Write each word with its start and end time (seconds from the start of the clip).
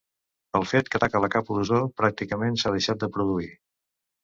Pel 0.55 0.63
fet 0.71 0.89
que 0.93 0.97
ataca 0.99 1.21
la 1.25 1.29
capa 1.35 1.59
d'ozó 1.59 1.83
pràcticament 2.01 2.59
s'ha 2.63 2.73
deixat 2.79 3.07
de 3.07 3.13
produir. 3.19 3.55